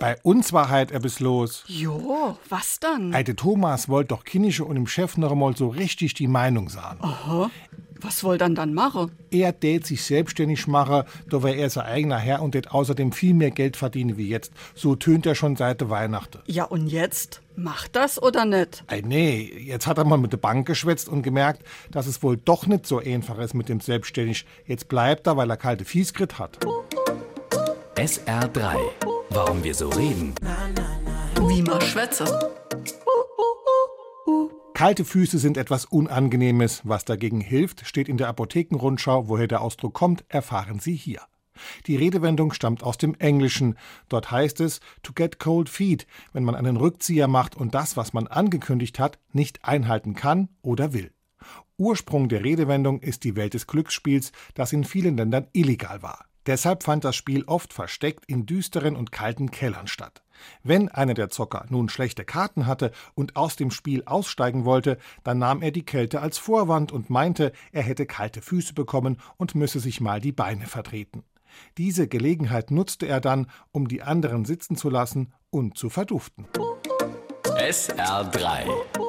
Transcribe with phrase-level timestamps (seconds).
[0.00, 1.62] Bei uns war halt etwas los.
[1.66, 3.14] Jo, was dann?
[3.14, 7.00] Eide Thomas wollte doch Kinnische und dem Chef noch einmal so richtig die Meinung sagen.
[7.02, 7.50] Aha.
[8.00, 9.12] Was woll dann dann machen?
[9.30, 13.34] Er tät sich selbstständig machen, da wär er sein eigener Herr und tät außerdem viel
[13.34, 14.54] mehr Geld verdienen wie jetzt.
[14.74, 16.38] So tönt er schon seit der Weihnachten.
[16.46, 17.42] Ja, und jetzt?
[17.56, 18.84] Macht das oder nicht?
[18.86, 22.38] Ey, nee, jetzt hat er mal mit der Bank geschwätzt und gemerkt, dass es wohl
[22.38, 24.46] doch nicht so einfach ist mit dem Selbstständig.
[24.66, 26.58] Jetzt bleibt er, weil er kalte Fieskrit hat.
[27.96, 28.78] SR3.
[29.30, 30.34] Warum wir so reden.
[31.46, 32.24] Wie man schwätze.
[34.74, 36.82] Kalte Füße sind etwas Unangenehmes.
[36.84, 39.28] Was dagegen hilft, steht in der Apothekenrundschau.
[39.28, 41.20] Woher der Ausdruck kommt, erfahren Sie hier.
[41.86, 43.76] Die Redewendung stammt aus dem Englischen.
[44.08, 48.12] Dort heißt es to get cold feet, wenn man einen Rückzieher macht und das, was
[48.12, 51.12] man angekündigt hat, nicht einhalten kann oder will.
[51.76, 56.29] Ursprung der Redewendung ist die Welt des Glücksspiels, das in vielen Ländern illegal war.
[56.50, 60.24] Deshalb fand das Spiel oft versteckt in düsteren und kalten Kellern statt.
[60.64, 65.38] Wenn einer der Zocker nun schlechte Karten hatte und aus dem Spiel aussteigen wollte, dann
[65.38, 69.78] nahm er die Kälte als Vorwand und meinte, er hätte kalte Füße bekommen und müsse
[69.78, 71.22] sich mal die Beine vertreten.
[71.78, 76.48] Diese Gelegenheit nutzte er dann, um die anderen sitzen zu lassen und zu verduften.
[77.44, 78.99] SR3.